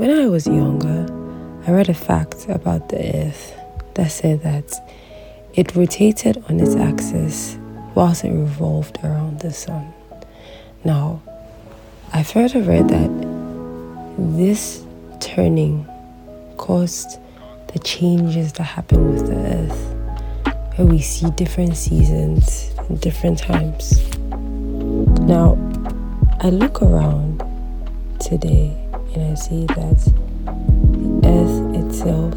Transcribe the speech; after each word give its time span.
When 0.00 0.18
I 0.18 0.28
was 0.28 0.46
younger, 0.46 1.04
I 1.66 1.72
read 1.72 1.90
a 1.90 1.94
fact 1.94 2.48
about 2.48 2.88
the 2.88 3.16
earth 3.16 3.54
that 3.92 4.10
said 4.10 4.42
that 4.44 4.72
it 5.52 5.76
rotated 5.76 6.42
on 6.48 6.58
its 6.58 6.74
axis 6.74 7.58
whilst 7.94 8.24
it 8.24 8.30
revolved 8.30 8.96
around 9.04 9.40
the 9.40 9.52
sun. 9.52 9.92
Now, 10.84 11.20
I 12.14 12.22
further 12.22 12.62
read 12.62 12.88
that 12.88 13.10
this 14.16 14.82
turning 15.20 15.86
caused 16.56 17.20
the 17.74 17.78
changes 17.80 18.54
that 18.54 18.62
happen 18.62 19.12
with 19.12 19.26
the 19.26 19.36
earth, 19.36 20.78
where 20.78 20.86
we 20.86 21.02
see 21.02 21.30
different 21.32 21.76
seasons 21.76 22.72
and 22.88 22.98
different 23.02 23.38
times. 23.38 24.00
Now, 25.20 25.58
I 26.40 26.48
look 26.48 26.80
around 26.80 27.42
today 28.18 28.79
and 29.14 29.32
I 29.32 29.34
see 29.34 29.66
that 29.66 29.98
the 30.94 31.20
earth 31.28 31.84
itself 31.84 32.34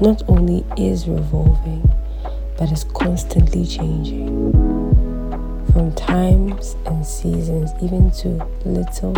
not 0.00 0.22
only 0.28 0.64
is 0.76 1.08
revolving, 1.08 1.88
but 2.58 2.70
is 2.72 2.84
constantly 2.84 3.64
changing. 3.64 4.52
From 5.72 5.94
times 5.94 6.76
and 6.86 7.06
seasons, 7.06 7.70
even 7.82 8.10
to 8.22 8.44
little 8.64 9.16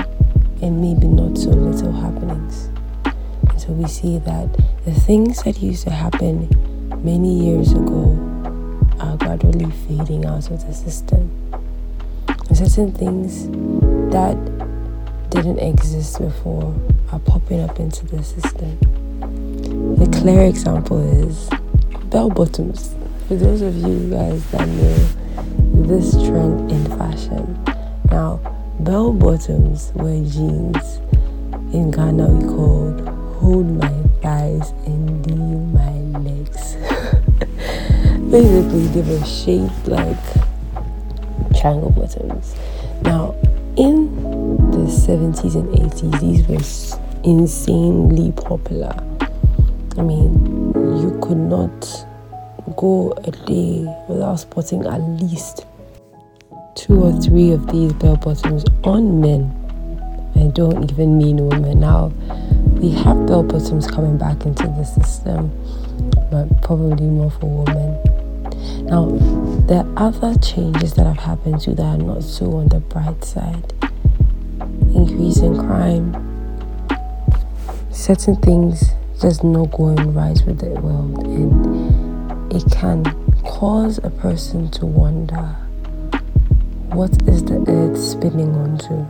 and 0.60 0.80
maybe 0.80 1.06
not 1.06 1.38
so 1.38 1.50
little 1.50 1.92
happenings. 1.92 2.68
And 3.48 3.60
so 3.60 3.72
we 3.72 3.88
see 3.88 4.18
that 4.18 4.52
the 4.84 4.92
things 4.92 5.42
that 5.44 5.62
used 5.62 5.84
to 5.84 5.90
happen 5.90 6.48
many 7.02 7.44
years 7.44 7.72
ago 7.72 8.16
are 9.00 9.16
gradually 9.16 9.70
fading 9.86 10.26
out 10.26 10.50
of 10.50 10.66
the 10.66 10.74
system. 10.74 11.30
And 12.28 12.56
certain 12.56 12.92
things 12.92 13.46
that 14.12 14.36
didn't 15.30 15.58
exist 15.58 16.18
before 16.18 16.74
are 17.12 17.18
popping 17.20 17.60
up 17.60 17.78
into 17.80 18.06
the 18.06 18.22
system. 18.22 18.78
The 19.96 20.06
clear 20.20 20.42
example 20.42 20.98
is 21.22 21.48
bell 22.04 22.30
bottoms. 22.30 22.94
For 23.26 23.36
those 23.36 23.62
of 23.62 23.74
you 23.76 24.10
guys 24.10 24.44
that 24.50 24.66
know 24.68 24.94
this 25.86 26.12
trend 26.12 26.70
in 26.70 26.84
fashion, 26.98 27.64
now 28.10 28.40
bell 28.80 29.12
bottoms 29.12 29.92
were 29.94 30.22
jeans 30.24 30.98
in 31.72 31.90
Ghana 31.90 32.26
we 32.28 32.44
called 32.48 33.08
hold 33.36 33.66
my 33.66 33.92
thighs 34.22 34.70
and 34.86 35.26
leave 35.26 35.72
my 35.72 35.92
legs. 36.20 36.74
Basically, 38.30 38.86
they 38.88 39.02
were 39.02 39.24
shaped 39.24 39.86
like 39.86 40.18
triangle 41.58 41.90
bottoms. 41.90 42.54
Now, 43.02 43.34
70s 45.08 45.54
and 45.54 45.68
80s, 45.70 46.20
these 46.20 46.46
were 46.46 47.22
insanely 47.24 48.30
popular. 48.32 48.94
I 49.96 50.02
mean, 50.02 50.74
you 51.00 51.18
could 51.22 51.38
not 51.38 52.06
go 52.76 53.14
a 53.24 53.30
day 53.30 53.86
without 54.06 54.36
spotting 54.36 54.84
at 54.84 55.00
least 55.18 55.64
two 56.74 57.02
or 57.04 57.18
three 57.22 57.52
of 57.52 57.66
these 57.68 57.94
bell 57.94 58.16
bottoms 58.16 58.66
on 58.84 59.22
men. 59.22 59.50
I 60.36 60.48
don't 60.48 60.90
even 60.90 61.16
mean 61.16 61.48
women. 61.48 61.80
Now, 61.80 62.12
we 62.74 62.90
have 62.90 63.26
bell 63.26 63.44
bottoms 63.44 63.86
coming 63.86 64.18
back 64.18 64.44
into 64.44 64.64
the 64.64 64.84
system, 64.84 65.50
but 66.30 66.60
probably 66.60 67.06
more 67.06 67.30
for 67.30 67.64
women. 67.64 68.84
Now, 68.84 69.06
there 69.66 69.86
are 69.96 70.08
other 70.08 70.38
changes 70.40 70.92
that 70.94 71.06
have 71.06 71.16
happened 71.16 71.62
too 71.62 71.74
that 71.76 71.82
are 71.82 71.96
not 71.96 72.22
so 72.22 72.52
on 72.56 72.68
the 72.68 72.80
bright 72.80 73.24
side. 73.24 73.72
Increase 74.94 75.38
in 75.38 75.56
crime, 75.58 76.12
certain 77.90 78.36
things 78.36 78.92
just 79.20 79.44
not 79.44 79.70
going 79.72 80.14
right 80.14 80.40
with 80.46 80.58
the 80.60 80.70
world, 80.80 81.24
and 81.26 82.52
it 82.52 82.64
can 82.72 83.04
cause 83.42 83.98
a 83.98 84.10
person 84.10 84.70
to 84.70 84.86
wonder 84.86 85.56
what 86.90 87.10
is 87.28 87.44
the 87.44 87.64
earth 87.68 87.98
spinning 87.98 88.54
onto? 88.54 89.06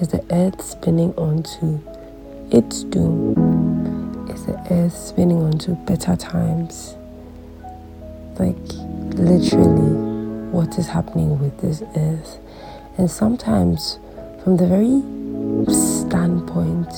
Is 0.00 0.08
the 0.08 0.24
earth 0.30 0.60
spinning 0.62 1.14
onto 1.14 1.80
its 2.50 2.82
doom? 2.84 4.28
Is 4.30 4.46
the 4.46 4.58
earth 4.70 4.96
spinning 4.96 5.42
onto 5.42 5.74
better 5.86 6.16
times? 6.16 6.96
like 8.38 8.56
literally 9.14 9.92
what 10.50 10.78
is 10.78 10.88
happening 10.88 11.38
with 11.38 11.60
this 11.60 11.82
earth. 11.96 12.38
And 12.98 13.10
sometimes, 13.10 13.98
from 14.42 14.56
the 14.56 14.66
very 14.66 15.00
standpoint 15.72 16.88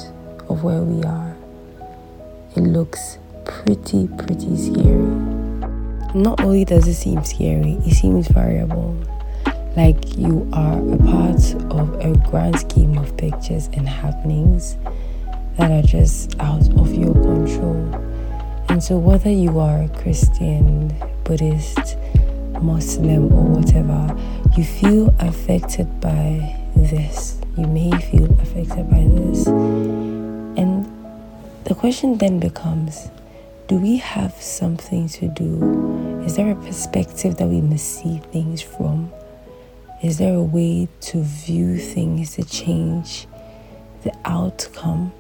of 0.49 0.65
where 0.65 0.81
we 0.81 1.03
are, 1.05 1.37
it 2.57 2.61
looks 2.61 3.19
pretty, 3.45 4.09
pretty 4.17 4.57
scary. 4.57 5.05
Not 6.15 6.41
only 6.41 6.65
does 6.65 6.89
it 6.89 6.95
seem 6.95 7.23
scary, 7.23 7.73
it 7.85 7.95
seems 7.95 8.29
variable. 8.29 8.97
Like 9.77 10.17
you 10.17 10.49
are 10.55 10.79
a 10.79 10.97
part 10.97 11.55
of 11.71 11.95
a 12.01 12.17
grand 12.31 12.61
scheme 12.61 12.97
of 12.97 13.15
pictures 13.19 13.67
and 13.75 13.87
happenings 13.87 14.79
that 15.59 15.71
are 15.71 15.87
just 15.87 16.41
out 16.41 16.67
of 16.79 16.95
your 16.95 17.13
control. 17.13 17.95
And 18.71 18.83
so, 18.83 18.97
whether 18.97 19.31
you 19.31 19.59
are 19.59 19.83
a 19.83 19.89
Christian, 19.89 20.95
Buddhist, 21.25 21.99
Muslim, 22.63 23.31
or 23.33 23.61
whatever, 23.61 24.17
you 24.57 24.65
feel 24.65 25.15
affected 25.19 26.01
by 26.01 26.64
this. 26.77 27.41
You 27.57 27.67
may 27.67 27.91
feel 28.01 28.31
affected 28.41 28.91
by 28.91 29.05
this. 29.05 29.47
And 29.47 30.87
the 31.65 31.75
question 31.75 32.19
then 32.19 32.41
becomes 32.41 33.09
do 33.67 33.77
we 33.77 33.97
have 33.97 34.35
something 34.35 35.09
to 35.09 35.29
do? 35.29 36.23
Is 36.27 36.37
there 36.37 36.51
a 36.51 36.57
perspective 36.57 37.37
that 37.39 37.49
we 37.49 37.63
must 37.63 37.87
see 37.87 38.19
things 38.31 38.61
from? 38.61 39.11
Is 40.03 40.19
there 40.19 40.35
a 40.35 40.43
way 40.43 40.87
to 41.01 41.23
view 41.23 41.79
things 41.79 42.35
to 42.35 42.45
change 42.45 43.27
the 44.03 44.13
outcome? 44.27 45.13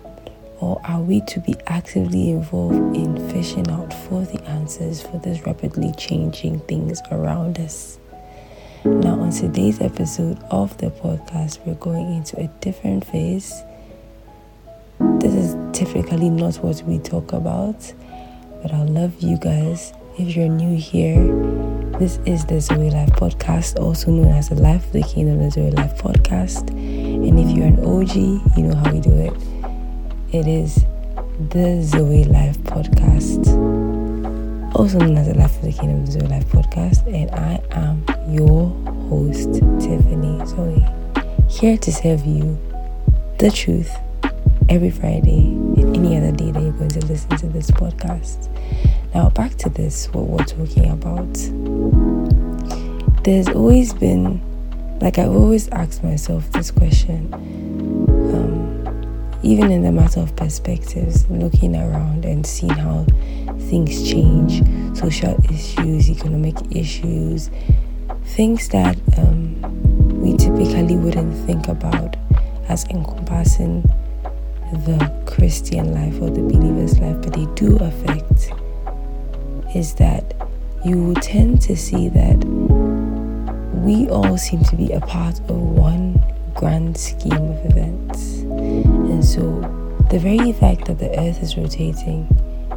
Or 0.60 0.80
are 0.84 1.00
we 1.00 1.22
to 1.22 1.40
be 1.40 1.54
actively 1.66 2.30
involved 2.30 2.96
in 2.96 3.30
fishing 3.30 3.68
out 3.70 3.92
for 3.92 4.24
the 4.24 4.42
answers 4.44 5.00
for 5.00 5.18
these 5.18 5.44
rapidly 5.46 5.92
changing 5.96 6.60
things 6.60 7.00
around 7.10 7.58
us? 7.58 7.98
Now, 8.84 9.18
on 9.18 9.30
today's 9.30 9.80
episode 9.80 10.38
of 10.50 10.76
the 10.76 10.88
podcast, 10.88 11.64
we're 11.64 11.74
going 11.76 12.16
into 12.16 12.38
a 12.38 12.48
different 12.60 13.02
phase. 13.06 13.62
This 15.20 15.32
is 15.32 15.56
typically 15.72 16.28
not 16.28 16.56
what 16.56 16.82
we 16.82 16.98
talk 16.98 17.32
about, 17.32 17.94
but 18.60 18.74
I 18.74 18.82
love 18.82 19.22
you 19.22 19.38
guys. 19.38 19.94
If 20.18 20.36
you're 20.36 20.50
new 20.50 20.76
here, 20.76 21.16
this 21.98 22.18
is 22.26 22.44
the 22.44 22.60
Zoe 22.60 22.90
Life 22.90 23.08
Podcast, 23.12 23.80
also 23.80 24.10
known 24.10 24.32
as 24.32 24.50
the 24.50 24.56
Life 24.56 24.84
of 24.84 24.92
the 24.92 25.02
Kingdom, 25.02 25.38
the 25.38 25.50
Zoe 25.50 25.70
Life 25.70 25.96
Podcast. 25.96 26.68
And 26.68 27.40
if 27.40 27.56
you're 27.56 27.68
an 27.68 27.82
OG, 27.82 28.16
you 28.58 28.64
know 28.64 28.76
how 28.76 28.92
we 28.92 29.00
do 29.00 29.14
it. 29.14 29.32
It 30.30 30.46
is 30.46 30.84
the 31.48 31.80
Zoe 31.82 32.24
Life 32.24 32.58
Podcast, 32.58 33.83
also 34.74 34.98
known 34.98 35.16
as 35.16 35.28
the 35.28 35.34
Life 35.34 35.56
of 35.56 35.62
the 35.62 35.72
Kingdom 35.72 36.04
Zoe 36.06 36.26
Life 36.26 36.46
Podcast, 36.46 37.06
and 37.06 37.30
I 37.30 37.62
am 37.72 38.04
your 38.28 38.68
host, 39.08 39.54
Tiffany 39.80 40.44
Zoe, 40.46 40.84
here 41.48 41.76
to 41.78 41.92
serve 41.92 42.24
you 42.26 42.58
the 43.38 43.50
truth 43.50 43.94
every 44.68 44.90
Friday 44.90 45.46
and 45.46 45.96
any 45.96 46.16
other 46.16 46.32
day 46.32 46.50
that 46.50 46.60
you're 46.60 46.72
going 46.72 46.90
to 46.90 47.06
listen 47.06 47.36
to 47.36 47.46
this 47.46 47.70
podcast. 47.70 48.48
Now, 49.14 49.30
back 49.30 49.54
to 49.56 49.68
this, 49.68 50.08
what 50.12 50.26
we're 50.26 50.44
talking 50.44 50.90
about. 50.90 51.32
There's 53.22 53.48
always 53.48 53.92
been, 53.92 54.42
like, 55.00 55.18
I 55.18 55.26
always 55.26 55.68
ask 55.68 56.02
myself 56.02 56.50
this 56.50 56.70
question 56.72 57.32
um, 57.32 58.74
even 59.44 59.70
in 59.70 59.82
the 59.82 59.92
matter 59.92 60.20
of 60.20 60.34
perspectives, 60.36 61.28
looking 61.30 61.76
around 61.76 62.24
and 62.24 62.46
seeing 62.46 62.72
how 62.72 63.06
things 63.68 64.08
change, 64.08 64.62
social 64.96 65.36
issues, 65.50 66.10
economic 66.10 66.56
issues, 66.74 67.50
things 68.24 68.68
that 68.68 68.96
um, 69.18 69.60
we 70.20 70.36
typically 70.36 70.96
wouldn't 70.96 71.34
think 71.46 71.68
about 71.68 72.16
as 72.68 72.84
encompassing 72.86 73.82
the 74.72 75.22
Christian 75.26 75.94
life 75.94 76.20
or 76.20 76.30
the 76.30 76.42
believer's 76.42 76.98
life, 76.98 77.20
but 77.22 77.34
they 77.34 77.46
do 77.54 77.76
affect, 77.76 78.52
is 79.74 79.94
that 79.94 80.34
you 80.84 81.02
will 81.02 81.14
tend 81.16 81.60
to 81.62 81.76
see 81.76 82.08
that 82.08 82.36
we 83.84 84.08
all 84.08 84.36
seem 84.36 84.62
to 84.64 84.76
be 84.76 84.92
a 84.92 85.00
part 85.00 85.38
of 85.40 85.56
one 85.56 86.20
grand 86.54 86.96
scheme 86.96 87.32
of 87.32 87.66
events. 87.66 88.40
And 88.40 89.24
so, 89.24 89.60
the 90.10 90.18
very 90.18 90.52
fact 90.52 90.86
that 90.86 90.98
the 90.98 91.10
earth 91.18 91.42
is 91.42 91.56
rotating 91.56 92.28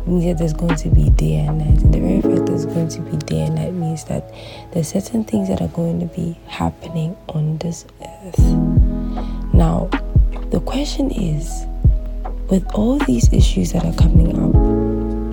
means 0.07 0.25
that 0.25 0.37
there's 0.37 0.53
going 0.53 0.75
to 0.75 0.89
be 0.89 1.09
day 1.11 1.35
and 1.37 1.57
night. 1.57 1.83
And 1.83 1.93
the 1.93 1.99
very 1.99 2.21
fact 2.21 2.35
that 2.35 2.45
there's 2.45 2.65
going 2.65 2.89
to 2.89 3.01
be 3.01 3.17
day 3.17 3.41
and 3.41 3.55
night 3.55 3.73
means 3.73 4.05
that 4.05 4.33
there's 4.71 4.89
certain 4.89 5.23
things 5.23 5.47
that 5.49 5.61
are 5.61 5.67
going 5.69 5.99
to 5.99 6.05
be 6.07 6.37
happening 6.47 7.15
on 7.29 7.57
this 7.57 7.85
earth. 8.01 8.39
Now, 9.53 9.89
the 10.51 10.61
question 10.61 11.11
is 11.11 11.65
with 12.49 12.65
all 12.73 12.97
these 12.99 13.31
issues 13.33 13.73
that 13.73 13.83
are 13.85 13.93
coming 13.93 14.29
up, 14.31 14.55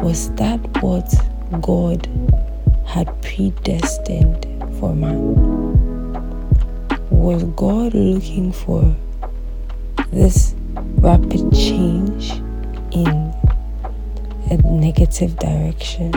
was 0.02 0.30
that 0.32 0.58
what 0.82 1.14
God 1.60 2.08
had 2.84 3.06
predestined 3.22 4.44
for 4.78 4.94
man? 4.94 5.34
Was 7.10 7.44
God 7.44 7.94
looking 7.94 8.52
for 8.52 8.94
this 10.10 10.54
rapid 10.98 11.52
change 11.52 12.32
in 12.92 13.33
a 14.54 14.62
negative 14.70 15.36
direction? 15.38 16.10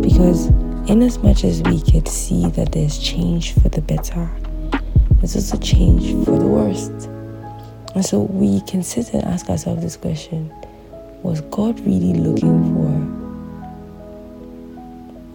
Because, 0.00 0.46
in 0.90 1.02
as 1.02 1.18
much 1.18 1.44
as 1.44 1.62
we 1.62 1.80
could 1.80 2.08
see 2.08 2.46
that 2.50 2.72
there's 2.72 2.98
change 2.98 3.54
for 3.54 3.68
the 3.68 3.80
better, 3.80 4.30
there's 5.18 5.36
also 5.36 5.58
change 5.58 6.24
for 6.24 6.38
the 6.38 6.46
worst. 6.46 6.92
And 7.94 8.04
so 8.04 8.20
we 8.20 8.60
can 8.62 8.82
sit 8.82 9.12
and 9.14 9.24
ask 9.24 9.48
ourselves 9.48 9.82
this 9.82 9.96
question 9.96 10.52
Was 11.22 11.40
God 11.42 11.78
really 11.80 12.14
looking 12.14 12.74
for 12.74 12.90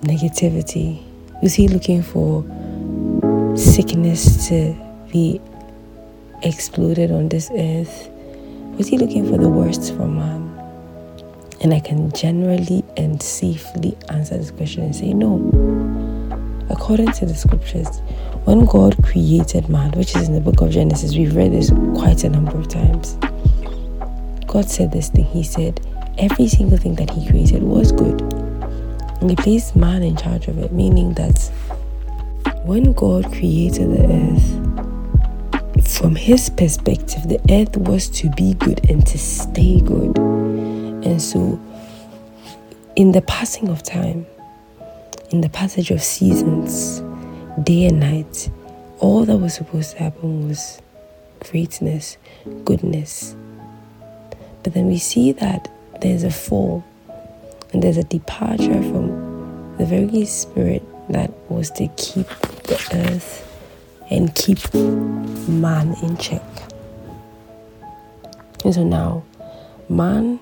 negativity? 0.08 1.02
Was 1.42 1.54
He 1.54 1.68
looking 1.68 2.04
for 2.04 2.44
sickness 3.58 4.48
to 4.50 4.76
be 5.12 5.40
exploded 6.42 7.12
on 7.12 7.30
this 7.30 7.50
earth? 7.52 8.10
Was 8.78 8.88
He 8.88 8.98
looking 8.98 9.30
for 9.30 9.38
the 9.38 9.50
worst 9.50 9.94
for 9.96 10.08
man? 10.08 10.43
And 11.64 11.74
I 11.74 11.80
can 11.80 12.12
generally 12.12 12.84
and 12.98 13.24
safely 13.24 13.98
answer 14.10 14.38
this 14.38 14.52
question 14.52 14.84
and 14.84 14.94
say 14.94 15.14
no. 15.14 15.38
According 16.70 17.14
to 17.14 17.26
the 17.26 17.34
scriptures, 17.34 18.02
when 18.44 18.66
God 18.66 19.02
created 19.02 19.70
man, 19.70 19.92
which 19.92 20.14
is 20.18 20.28
in 20.28 20.34
the 20.34 20.42
book 20.42 20.60
of 20.60 20.72
Genesis, 20.72 21.16
we've 21.16 21.34
read 21.34 21.54
this 21.54 21.70
quite 21.96 22.26
a 22.26 22.30
number 22.30 22.58
of 22.58 22.68
times. 22.68 23.18
God 24.46 24.70
said 24.70 24.92
this 24.92 25.08
thing. 25.08 25.24
He 25.24 25.42
said, 25.42 25.80
every 26.18 26.50
single 26.50 26.78
thing 26.78 26.96
that 26.96 27.10
He 27.10 27.26
created 27.30 27.64
was 27.64 27.94
good. 27.94 28.22
And 29.22 29.30
He 29.30 29.38
placed 29.38 29.78
man 29.78 30.04
in 30.04 30.18
charge 30.18 30.50
of 30.50 30.58
it, 30.58 30.74
meaning 30.74 31.14
that 31.14 31.40
when 32.66 32.92
God 32.92 33.32
created 33.32 33.90
the 33.90 34.04
earth, 34.12 35.88
from 35.98 36.16
His 36.16 36.50
perspective, 36.50 37.30
the 37.30 37.40
earth 37.50 37.78
was 37.78 38.10
to 38.10 38.30
be 38.32 38.54
good 38.56 38.90
and 38.90 39.08
to 39.08 39.18
stay 39.18 39.80
good. 39.80 40.43
And 41.14 41.22
so, 41.22 41.62
in 42.96 43.12
the 43.12 43.22
passing 43.22 43.70
of 43.70 43.84
time, 43.84 44.26
in 45.30 45.42
the 45.42 45.50
passage 45.50 45.92
of 45.92 46.02
seasons, 46.02 47.02
day 47.62 47.86
and 47.86 48.00
night, 48.00 48.50
all 48.98 49.24
that 49.26 49.38
was 49.38 49.54
supposed 49.54 49.92
to 49.92 50.00
happen 50.00 50.48
was 50.48 50.82
greatness, 51.40 52.18
goodness. 52.66 53.36
But 54.64 54.74
then 54.74 54.88
we 54.88 54.98
see 54.98 55.34
that 55.34 55.72
there's 56.02 56.24
a 56.24 56.32
fall 56.32 56.84
and 57.74 57.84
there's 57.84 57.98
a 57.98 58.04
departure 58.06 58.82
from 58.82 59.76
the 59.78 59.86
very 59.86 60.26
spirit 60.26 60.82
that 61.10 61.32
was 61.48 61.70
to 61.78 61.90
keep 61.90 62.28
the 62.64 62.84
earth 62.92 63.48
and 64.10 64.34
keep 64.34 64.74
man 65.48 65.96
in 66.02 66.18
check. 66.18 66.42
And 68.66 68.74
so 68.74 68.84
now, 68.84 69.24
man 69.88 70.40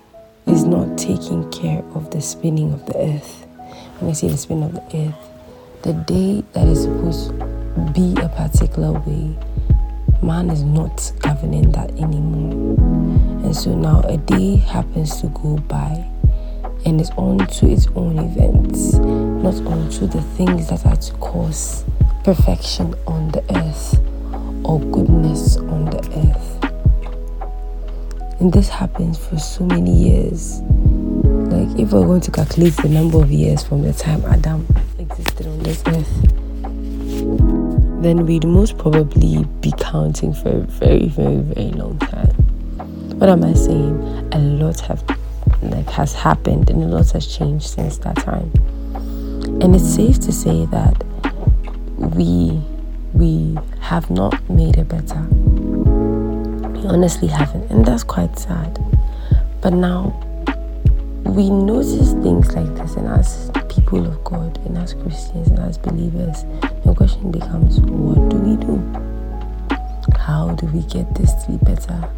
is 0.47 0.63
not 0.63 0.97
taking 0.97 1.49
care 1.51 1.83
of 1.93 2.09
the 2.11 2.21
spinning 2.21 2.73
of 2.73 2.85
the 2.85 2.97
earth. 2.97 3.45
When 3.99 4.11
I 4.11 4.13
say 4.13 4.27
the 4.27 4.37
spinning 4.37 4.63
of 4.63 4.73
the 4.73 4.83
earth, 4.97 5.15
the 5.83 5.93
day 5.93 6.43
that 6.53 6.67
is 6.67 6.83
supposed 6.83 7.29
to 7.29 7.91
be 7.93 8.15
a 8.21 8.29
particular 8.29 8.91
way, 8.91 9.37
man 10.21 10.49
is 10.49 10.63
not 10.63 11.11
governing 11.19 11.71
that 11.71 11.91
anymore. 11.91 12.77
And 13.43 13.55
so 13.55 13.75
now 13.75 14.01
a 14.01 14.17
day 14.17 14.57
happens 14.57 15.21
to 15.21 15.27
go 15.27 15.57
by 15.57 16.07
and 16.85 16.99
it's 16.99 17.11
on 17.11 17.37
to 17.37 17.67
its 17.67 17.87
own 17.95 18.17
events, 18.17 18.93
not 18.93 19.55
onto 19.71 20.07
the 20.07 20.21
things 20.35 20.69
that 20.69 20.85
are 20.85 20.95
to 20.95 21.13
cause 21.13 21.83
perfection 22.23 22.93
on 23.07 23.29
the 23.31 23.43
earth 23.55 23.99
or 24.63 24.79
goodness 24.79 25.57
on 25.57 25.85
the 25.85 25.99
earth. 26.15 26.30
And 28.41 28.51
this 28.51 28.69
happens 28.69 29.19
for 29.19 29.37
so 29.37 29.63
many 29.65 29.91
years. 29.91 30.61
Like, 30.61 31.79
if 31.79 31.93
we're 31.93 32.07
going 32.07 32.21
to 32.21 32.31
calculate 32.31 32.75
the 32.77 32.89
number 32.89 33.21
of 33.21 33.29
years 33.29 33.61
from 33.61 33.83
the 33.83 33.93
time 33.93 34.25
Adam 34.25 34.65
existed 34.97 35.45
on 35.45 35.59
this 35.59 35.83
earth, 35.85 36.21
then 38.01 38.25
we'd 38.25 38.47
most 38.47 38.79
probably 38.79 39.43
be 39.59 39.71
counting 39.77 40.33
for 40.33 40.49
a 40.49 40.61
very, 40.61 41.07
very, 41.09 41.37
very 41.37 41.69
long 41.73 41.99
time. 41.99 42.29
What 43.19 43.29
am 43.29 43.43
I 43.43 43.53
saying? 43.53 44.01
A 44.33 44.39
lot 44.39 44.79
have 44.79 45.03
like 45.61 45.87
has 45.91 46.15
happened 46.15 46.71
and 46.71 46.81
a 46.81 46.87
lot 46.87 47.11
has 47.11 47.27
changed 47.27 47.67
since 47.67 47.99
that 47.99 48.15
time. 48.15 48.51
And 49.61 49.75
it's 49.75 49.87
safe 49.87 50.19
to 50.21 50.31
say 50.31 50.65
that 50.65 51.03
we 51.99 52.59
we 53.13 53.55
have 53.81 54.09
not 54.09 54.49
made 54.49 54.77
it 54.77 54.87
better. 54.87 55.27
We 56.81 56.87
honestly 56.87 57.27
haven't, 57.27 57.69
and 57.69 57.85
that's 57.85 58.03
quite 58.03 58.39
sad. 58.39 58.83
But 59.61 59.73
now 59.73 60.17
we 61.25 61.47
notice 61.51 62.13
things 62.23 62.55
like 62.55 62.73
this, 62.73 62.95
and 62.95 63.07
as 63.07 63.51
people 63.69 64.03
of 64.07 64.23
God, 64.23 64.57
and 64.65 64.75
as 64.79 64.95
Christians, 64.95 65.49
and 65.49 65.59
as 65.59 65.77
believers, 65.77 66.43
the 66.83 66.95
question 66.97 67.29
becomes 67.29 67.79
what 67.81 68.29
do 68.29 68.37
we 68.37 68.55
do? 68.57 68.81
How 70.17 70.55
do 70.55 70.65
we 70.67 70.81
get 70.83 71.13
this 71.13 71.31
to 71.45 71.51
be 71.51 71.57
better? 71.57 72.09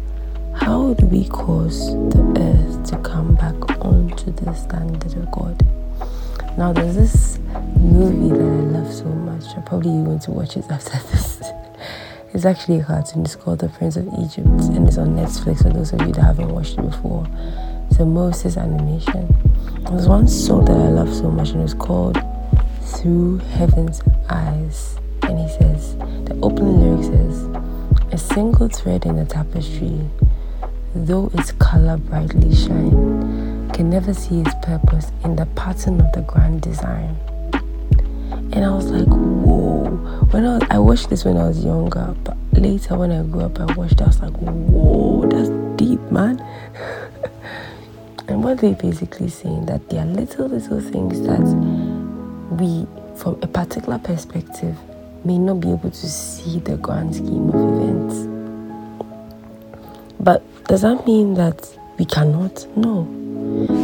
How 0.54 0.94
do 0.94 1.04
we 1.06 1.28
cause 1.28 1.90
the 2.08 2.22
earth 2.38 2.90
to 2.90 2.96
come 3.06 3.34
back 3.34 3.54
onto 3.84 4.32
the 4.32 4.54
standard 4.54 5.14
of 5.14 5.30
God? 5.30 5.60
Now, 6.56 6.72
there's 6.72 6.94
this 6.94 7.38
movie 7.76 8.30
that 8.30 8.40
I 8.40 8.80
love 8.80 8.90
so 8.94 9.04
much. 9.04 9.44
I'm 9.56 9.62
probably 9.64 9.90
going 9.90 10.20
to 10.20 10.30
watch 10.30 10.56
it 10.56 10.64
after 10.70 10.98
this. 11.12 11.42
It's 12.34 12.44
actually 12.44 12.80
a 12.80 12.84
cartoon. 12.84 13.22
It's 13.22 13.36
called 13.36 13.60
The 13.60 13.68
Prince 13.68 13.94
of 13.94 14.08
Egypt, 14.08 14.48
and 14.74 14.88
it's 14.88 14.98
on 14.98 15.10
Netflix 15.14 15.62
for 15.62 15.70
those 15.70 15.92
of 15.92 16.00
you 16.00 16.10
that 16.12 16.20
haven't 16.20 16.48
watched 16.48 16.76
it 16.76 16.82
before. 16.82 17.24
It's 17.88 18.00
a 18.00 18.04
Moses 18.04 18.56
animation. 18.56 19.28
There's 19.88 20.08
one 20.08 20.26
song 20.26 20.64
that 20.64 20.72
I 20.72 20.88
love 20.88 21.14
so 21.14 21.30
much, 21.30 21.50
and 21.50 21.62
it's 21.62 21.74
called 21.74 22.18
Through 22.82 23.38
Heaven's 23.38 24.02
Eyes. 24.28 24.96
And 25.22 25.38
he 25.38 25.48
says, 25.48 25.96
the 25.96 26.36
opening 26.42 26.80
lyric 26.80 27.04
says, 27.04 27.44
A 28.10 28.18
single 28.18 28.66
thread 28.68 29.06
in 29.06 29.14
the 29.14 29.26
tapestry, 29.26 30.00
though 30.92 31.30
its 31.34 31.52
color 31.52 31.98
brightly 31.98 32.52
shine, 32.52 33.70
can 33.70 33.88
never 33.88 34.12
see 34.12 34.40
its 34.40 34.54
purpose 34.60 35.12
in 35.22 35.36
the 35.36 35.46
pattern 35.54 36.00
of 36.00 36.10
the 36.12 36.22
grand 36.22 36.62
design. 36.62 37.16
And 38.54 38.64
I 38.64 38.70
was 38.70 38.86
like, 38.86 39.08
whoa. 39.08 39.90
When 40.30 40.46
I 40.46 40.58
was, 40.58 40.68
I 40.70 40.78
watched 40.78 41.10
this 41.10 41.24
when 41.24 41.36
I 41.36 41.48
was 41.48 41.64
younger, 41.64 42.14
but 42.22 42.36
later 42.52 42.96
when 42.96 43.10
I 43.10 43.24
grew 43.24 43.42
up, 43.42 43.58
I 43.58 43.64
watched. 43.74 44.00
I 44.00 44.06
was 44.06 44.20
like, 44.20 44.32
whoa, 44.36 45.26
that's 45.28 45.48
deep, 45.76 46.00
man. 46.10 46.38
And 48.26 48.42
what 48.42 48.58
they're 48.58 48.74
basically 48.74 49.28
saying 49.28 49.66
that 49.66 49.90
there 49.90 50.00
are 50.00 50.06
little, 50.06 50.48
little 50.48 50.80
things 50.80 51.20
that 51.22 51.44
we, 52.58 52.86
from 53.18 53.38
a 53.42 53.46
particular 53.46 53.98
perspective, 53.98 54.76
may 55.24 55.36
not 55.36 55.60
be 55.60 55.70
able 55.70 55.90
to 55.90 56.08
see 56.08 56.58
the 56.60 56.78
grand 56.78 57.16
scheme 57.16 57.50
of 57.50 57.54
events. 57.54 58.14
But 60.18 60.42
does 60.64 60.82
that 60.82 61.06
mean 61.06 61.34
that 61.34 61.68
we 61.98 62.06
cannot? 62.06 62.66
No. 62.78 63.06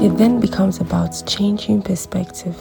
It 0.02 0.16
then 0.16 0.40
becomes 0.40 0.80
about 0.80 1.22
changing 1.26 1.82
perspective. 1.82 2.56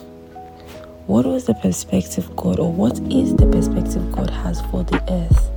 What 1.09 1.25
was 1.25 1.45
the 1.45 1.55
perspective 1.55 2.29
God, 2.35 2.59
or 2.59 2.71
what 2.71 2.99
is 3.11 3.35
the 3.35 3.47
perspective 3.47 4.11
God 4.11 4.29
has 4.29 4.61
for 4.69 4.83
the 4.83 5.01
earth? 5.11 5.49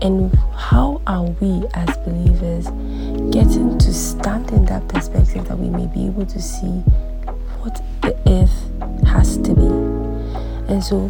And 0.00 0.34
how 0.54 1.02
are 1.06 1.24
we 1.24 1.66
as 1.74 1.94
believers 1.98 2.68
getting 3.30 3.76
to 3.76 3.92
stand 3.92 4.50
in 4.52 4.64
that 4.64 4.88
perspective 4.88 5.46
that 5.48 5.58
we 5.58 5.68
may 5.68 5.86
be 5.88 6.06
able 6.06 6.24
to 6.24 6.40
see 6.40 6.80
what 7.60 7.78
the 8.00 8.16
earth 8.26 9.06
has 9.06 9.36
to 9.36 9.54
be? 9.54 9.66
And 10.72 10.82
so, 10.82 11.08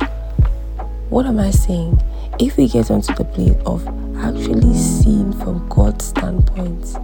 what 1.09 1.25
am 1.27 1.39
I 1.39 1.53
saying? 1.53 2.03
If 2.41 2.57
we 2.57 2.67
get 2.67 2.91
onto 2.91 3.15
the 3.15 3.25
place 3.25 3.55
of 3.67 3.87
actually 4.17 4.75
seeing 4.75 5.33
from 5.33 5.69
God's 5.69 6.07
standpoint 6.07 6.97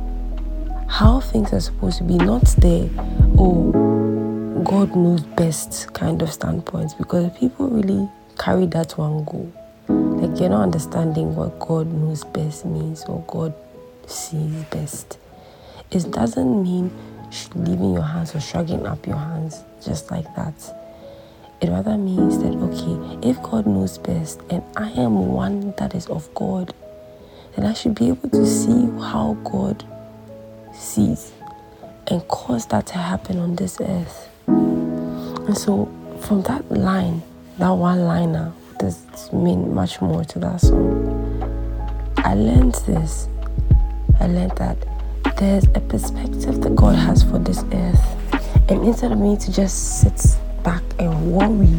how 0.88 1.20
things 1.20 1.52
are 1.52 1.60
supposed 1.60 1.98
to 1.98 2.04
be, 2.04 2.16
not 2.16 2.44
there, 2.58 2.90
oh, 3.38 3.91
God 4.64 4.95
knows 4.95 5.23
best 5.23 5.92
kind 5.92 6.23
of 6.23 6.33
standpoint, 6.33 6.92
because 6.99 7.37
people 7.38 7.69
really 7.69 8.09
carry 8.38 8.66
that 8.66 8.97
one 8.97 9.25
go 9.25 9.52
like 9.88 10.40
you're 10.40 10.49
not 10.49 10.62
understanding 10.62 11.35
what 11.35 11.59
God 11.59 11.92
knows 11.92 12.25
best 12.25 12.64
means 12.64 13.04
or 13.04 13.25
God 13.26 13.52
sees 14.07 14.64
best. 14.71 15.19
It 15.90 16.11
doesn't 16.11 16.62
mean 16.62 16.90
leaving 17.54 17.95
your 17.95 18.02
hands 18.02 18.35
or 18.35 18.40
shrugging 18.40 18.87
up 18.87 19.07
your 19.07 19.16
hands 19.16 19.62
just 19.85 20.11
like 20.11 20.33
that. 20.37 20.54
It 21.61 21.69
rather 21.69 21.99
means 21.99 22.38
that, 22.38 22.54
okay, 22.54 23.28
if 23.28 23.42
God 23.42 23.66
knows 23.66 23.99
best 23.99 24.40
and 24.50 24.62
I 24.76 24.90
am 24.92 25.28
one 25.28 25.75
that 25.78 25.95
is 25.95 26.07
of 26.07 26.33
God, 26.35 26.73
then 27.57 27.66
I 27.66 27.73
should 27.73 27.95
be 27.95 28.09
able 28.09 28.31
to 28.31 28.47
see 28.47 28.88
how 29.00 29.37
God 29.45 29.85
sees 30.75 31.33
and 32.09 32.26
cause 32.28 32.66
that 32.66 32.87
to 32.88 32.95
happen 32.95 33.38
on 33.38 33.57
this 33.57 33.81
earth. 33.81 34.28
And 35.46 35.58
so, 35.58 35.90
from 36.20 36.42
that 36.42 36.70
line, 36.70 37.22
that 37.58 37.70
one 37.70 38.04
liner, 38.04 38.52
does 38.78 39.32
mean 39.32 39.72
much 39.75 40.00
more 40.00 40.25
to 40.25 40.38
that 40.40 40.61
song. 40.61 42.12
I 42.16 42.34
learned 42.34 42.75
this. 42.87 43.28
I 44.20 44.26
learned 44.26 44.56
that 44.56 44.76
there's 45.37 45.64
a 45.75 45.80
perspective 45.80 46.61
that 46.62 46.75
God 46.75 46.96
has 46.96 47.22
for 47.22 47.38
this 47.38 47.64
earth. 47.72 48.70
And 48.70 48.84
instead 48.84 49.12
of 49.12 49.18
me 49.18 49.37
to 49.37 49.52
just 49.52 50.00
sit 50.00 50.37
back 50.62 50.82
and 50.99 51.32
worry 51.32 51.76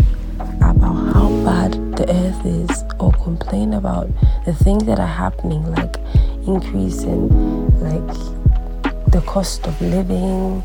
about 0.58 0.96
how 1.14 1.30
bad 1.46 1.74
the 1.98 2.06
earth 2.10 2.46
is 2.46 2.84
or 3.00 3.12
complain 3.14 3.74
about 3.74 4.10
the 4.46 4.54
things 4.54 4.84
that 4.86 5.00
are 5.00 5.08
happening, 5.08 5.64
like 5.72 5.98
increase 6.48 7.04
in 7.04 7.30
like 7.80 8.16
the 9.12 9.22
cost 9.26 9.66
of 9.68 9.82
living, 9.82 10.64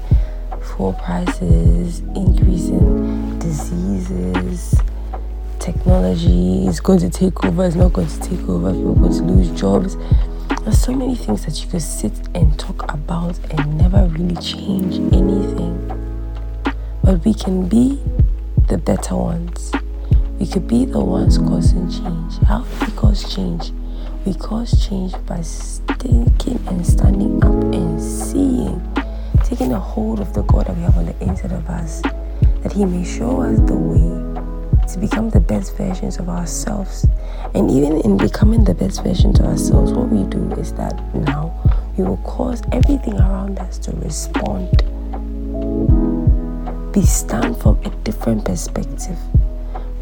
fuel 0.76 0.92
prices, 0.94 2.00
increasing 2.14 3.38
diseases, 3.38 4.80
technology 5.58 6.66
is 6.66 6.80
going 6.80 6.98
to 6.98 7.10
take 7.10 7.44
over, 7.44 7.64
it's 7.64 7.76
not 7.76 7.92
going 7.92 8.08
to 8.08 8.20
take 8.20 8.48
over, 8.48 8.72
people 8.72 8.92
are 8.92 8.94
going 8.94 9.12
to 9.12 9.22
lose 9.24 9.60
jobs. 9.60 9.96
There's 10.62 10.80
so 10.80 10.92
many 10.92 11.14
things 11.14 11.44
that 11.44 11.62
you 11.62 11.70
could 11.70 11.82
sit 11.82 12.12
and 12.34 12.58
talk 12.58 12.92
about 12.92 13.38
and 13.50 13.78
never 13.78 14.06
really 14.06 14.36
change 14.36 14.96
anything. 15.12 15.76
But 17.02 17.24
we 17.24 17.34
can 17.34 17.68
be 17.68 18.00
the 18.68 18.78
better 18.78 19.16
ones. 19.16 19.72
We 20.38 20.46
could 20.46 20.68
be 20.68 20.84
the 20.84 21.00
ones 21.00 21.38
causing 21.38 21.90
change. 21.90 22.38
How 22.46 22.62
do 22.62 22.86
we 22.86 22.92
cause 22.92 23.34
change? 23.34 23.72
We 24.24 24.34
cause 24.34 24.86
change 24.86 25.12
by 25.26 25.42
thinking 25.42 26.60
and 26.68 26.86
standing 26.86 27.42
up 27.42 27.74
and 27.74 28.00
seeing, 28.00 28.80
taking 29.48 29.72
a 29.72 29.80
hold 29.80 30.20
of 30.20 30.34
the 30.34 30.42
God 30.42 30.66
that 30.66 30.76
we 30.76 30.82
have 30.82 30.98
on 30.98 31.06
the 31.06 31.22
inside 31.22 31.52
of 31.52 31.66
us, 31.70 32.02
that 32.62 32.70
He 32.70 32.84
may 32.84 33.02
show 33.02 33.40
us 33.40 33.58
the 33.60 33.74
way 33.74 34.84
to 34.86 34.98
become 34.98 35.30
the 35.30 35.40
best 35.40 35.74
versions 35.74 36.18
of 36.18 36.28
ourselves. 36.28 37.06
And 37.54 37.70
even 37.70 37.98
in 38.02 38.18
becoming 38.18 38.62
the 38.62 38.74
best 38.74 39.02
versions 39.02 39.40
of 39.40 39.46
ourselves, 39.46 39.92
what 39.92 40.10
we 40.10 40.24
do 40.24 40.52
is 40.60 40.74
that 40.74 40.94
now 41.14 41.54
we 41.96 42.04
will 42.04 42.18
cause 42.18 42.62
everything 42.72 43.14
around 43.14 43.58
us 43.58 43.78
to 43.78 43.92
respond. 43.92 44.82
We 46.94 47.02
stand 47.06 47.56
from 47.56 47.82
a 47.86 47.90
different 48.04 48.44
perspective. 48.44 49.18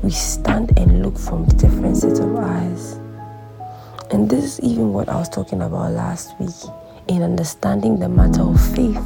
We 0.03 0.11
stand 0.11 0.77
and 0.77 1.05
look 1.05 1.19
from 1.19 1.45
different 1.45 1.99
sets 1.99 2.19
of 2.19 2.35
eyes. 2.35 2.95
And 4.11 4.29
this 4.29 4.45
is 4.45 4.61
even 4.61 4.93
what 4.93 5.09
I 5.09 5.15
was 5.17 5.29
talking 5.29 5.63
about 5.63 5.93
last 5.93 6.39
week 6.41 6.51
in 7.09 7.23
understanding 7.23 7.99
the 7.99 8.09
matter 8.09 8.43
of 8.43 8.61
faith, 8.75 8.97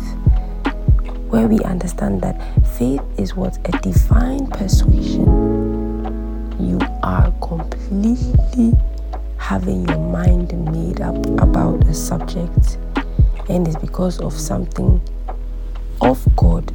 where 1.31 1.47
we 1.47 1.61
understand 1.61 2.21
that 2.23 2.37
faith 2.77 3.01
is 3.17 3.37
what 3.37 3.57
a 3.67 3.79
divine 3.79 4.47
persuasion. 4.49 5.25
You 6.59 6.79
are 7.03 7.33
completely 7.41 8.77
having 9.39 9.89
your 9.89 9.99
mind 9.99 10.53
made 10.73 11.01
up 11.01 11.17
about 11.41 11.85
a 11.87 11.95
subject, 11.95 12.79
and 13.49 13.67
it's 13.67 13.77
because 13.77 14.19
of 14.21 14.33
something 14.33 15.01
of 16.01 16.25
God 16.37 16.67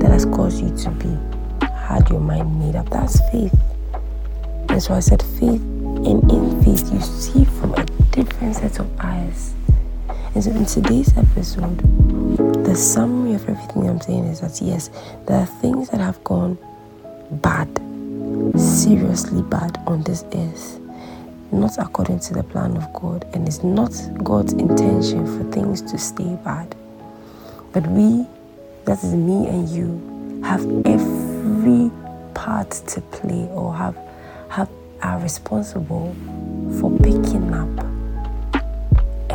that 0.00 0.10
has 0.10 0.26
caused 0.26 0.60
you 0.62 0.76
to 0.84 0.90
be 0.90 1.66
had 1.90 2.08
your 2.10 2.20
mind 2.20 2.60
made 2.60 2.76
up. 2.76 2.90
That's 2.90 3.18
faith. 3.30 3.54
And 4.68 4.82
so 4.82 4.94
I 4.94 5.00
said 5.00 5.22
faith 5.22 5.60
and 5.60 6.30
in 6.30 6.62
faith, 6.62 6.92
you 6.92 7.00
see 7.00 7.44
from 7.44 7.74
a 7.74 7.84
different 8.12 8.56
set 8.56 8.78
of 8.78 8.88
eyes. 9.00 9.54
And 10.32 10.44
so, 10.44 10.50
in 10.52 10.64
today's 10.64 11.16
episode, 11.18 11.76
the 12.64 12.76
summary 12.76 13.34
of 13.34 13.48
everything 13.48 13.88
I'm 13.88 14.00
saying 14.00 14.26
is 14.26 14.40
that 14.40 14.64
yes, 14.64 14.88
there 15.26 15.40
are 15.40 15.46
things 15.46 15.90
that 15.90 16.00
have 16.00 16.22
gone 16.22 16.56
bad, 17.32 17.68
seriously 18.56 19.42
bad 19.42 19.82
on 19.88 20.04
this 20.04 20.24
earth, 20.32 20.78
not 21.50 21.76
according 21.78 22.20
to 22.20 22.34
the 22.34 22.44
plan 22.44 22.76
of 22.76 22.92
God, 22.92 23.26
and 23.34 23.48
it's 23.48 23.64
not 23.64 23.90
God's 24.22 24.52
intention 24.52 25.26
for 25.26 25.50
things 25.50 25.82
to 25.82 25.98
stay 25.98 26.38
bad. 26.44 26.76
But 27.72 27.84
we, 27.88 28.24
that 28.84 29.02
is 29.02 29.12
me 29.14 29.48
and 29.48 29.68
you, 29.68 30.42
have 30.44 30.64
every 30.86 31.90
part 32.34 32.70
to 32.70 33.00
play 33.00 33.48
or 33.50 33.74
have 33.74 33.96
have 34.48 34.70
are 35.02 35.18
responsible 35.20 36.14
for 36.78 36.90
picking 36.98 37.52
up 37.52 37.89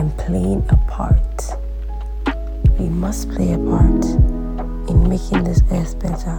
and 0.05 0.17
playing 0.19 0.63
a 0.69 0.77
part. 0.87 1.57
We 2.77 2.89
must 2.89 3.27
play 3.31 3.53
a 3.53 3.57
part 3.57 4.05
in 4.87 5.09
making 5.09 5.43
this 5.43 5.61
earth 5.71 5.97
better 5.99 6.37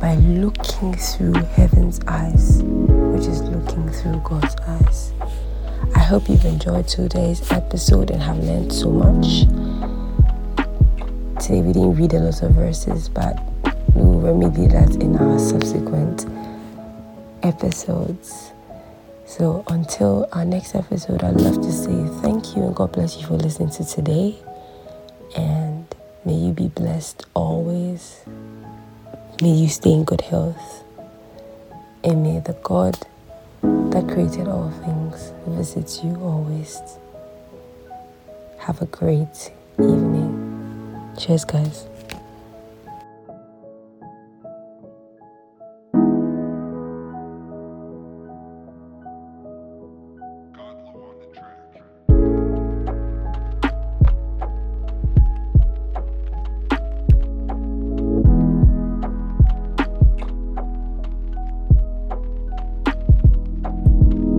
by 0.00 0.16
looking 0.16 0.94
through 0.94 1.34
heaven's 1.54 2.00
eyes, 2.08 2.60
which 2.64 3.26
is 3.26 3.42
looking 3.42 3.88
through 3.90 4.20
God's 4.24 4.56
eyes. 4.66 5.12
I 5.94 6.00
hope 6.00 6.28
you've 6.28 6.44
enjoyed 6.44 6.88
today's 6.88 7.52
episode 7.52 8.10
and 8.10 8.20
have 8.20 8.38
learned 8.38 8.72
so 8.72 8.90
much. 8.90 9.42
Today 11.40 11.62
we 11.62 11.72
didn't 11.72 11.94
read 11.94 12.14
a 12.14 12.18
lot 12.18 12.42
of 12.42 12.50
verses, 12.52 13.08
but 13.08 13.38
we 13.94 14.02
will 14.02 14.20
remedy 14.20 14.66
that 14.66 14.96
in 14.96 15.16
our 15.16 15.38
subsequent 15.38 16.26
episodes. 17.44 18.50
So 19.28 19.62
until 19.68 20.26
our 20.32 20.46
next 20.46 20.74
episode, 20.74 21.22
I'd 21.22 21.38
love 21.38 21.56
to 21.56 21.70
say 21.70 21.92
thank 22.22 22.56
you 22.56 22.62
and 22.62 22.74
God 22.74 22.92
bless 22.92 23.18
you 23.18 23.26
for 23.26 23.34
listening 23.34 23.68
to 23.72 23.84
today. 23.84 24.34
And 25.36 25.86
may 26.24 26.32
you 26.32 26.52
be 26.52 26.68
blessed 26.68 27.26
always. 27.34 28.20
May 29.42 29.50
you 29.52 29.68
stay 29.68 29.92
in 29.92 30.04
good 30.04 30.22
health. 30.22 30.82
And 32.02 32.22
may 32.22 32.40
the 32.40 32.56
God 32.62 32.98
that 33.62 34.08
created 34.08 34.48
all 34.48 34.70
things 34.82 35.34
visit 35.46 36.02
you 36.02 36.16
always. 36.22 36.80
Have 38.60 38.80
a 38.80 38.86
great 38.86 39.52
evening. 39.78 41.14
Cheers, 41.18 41.44
guys. 41.44 41.86